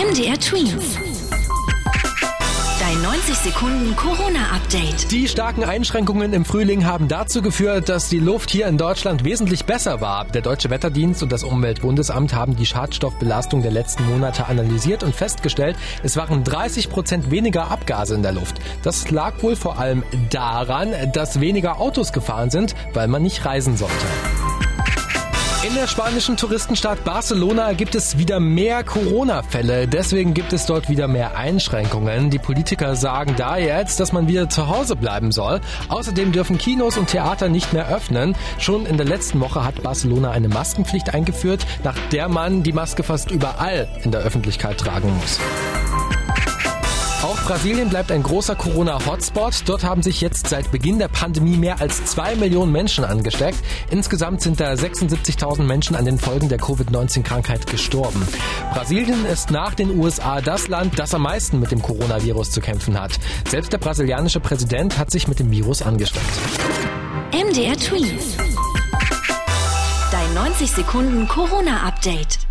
[0.00, 0.96] MDR Twins.
[2.80, 5.10] Dein 90 Sekunden Corona-Update.
[5.10, 9.66] Die starken Einschränkungen im Frühling haben dazu geführt, dass die Luft hier in Deutschland wesentlich
[9.66, 10.24] besser war.
[10.24, 15.76] Der Deutsche Wetterdienst und das Umweltbundesamt haben die Schadstoffbelastung der letzten Monate analysiert und festgestellt,
[16.02, 18.58] es waren 30 Prozent weniger Abgase in der Luft.
[18.82, 23.76] Das lag wohl vor allem daran, dass weniger Autos gefahren sind, weil man nicht reisen
[23.76, 24.06] sollte.
[25.62, 29.86] In der spanischen Touristenstadt Barcelona gibt es wieder mehr Corona-Fälle.
[29.86, 32.30] Deswegen gibt es dort wieder mehr Einschränkungen.
[32.30, 35.60] Die Politiker sagen da jetzt, dass man wieder zu Hause bleiben soll.
[35.90, 38.34] Außerdem dürfen Kinos und Theater nicht mehr öffnen.
[38.58, 43.02] Schon in der letzten Woche hat Barcelona eine Maskenpflicht eingeführt, nach der man die Maske
[43.02, 45.38] fast überall in der Öffentlichkeit tragen muss.
[47.50, 49.64] Brasilien bleibt ein großer Corona-Hotspot.
[49.66, 53.58] Dort haben sich jetzt seit Beginn der Pandemie mehr als zwei Millionen Menschen angesteckt.
[53.90, 58.24] Insgesamt sind da 76.000 Menschen an den Folgen der Covid-19-Krankheit gestorben.
[58.72, 62.96] Brasilien ist nach den USA das Land, das am meisten mit dem Coronavirus zu kämpfen
[62.96, 63.18] hat.
[63.48, 66.24] Selbst der brasilianische Präsident hat sich mit dem Virus angesteckt.
[67.32, 68.36] MDR Tweets.
[70.12, 72.49] Dein 90 Sekunden Corona-Update.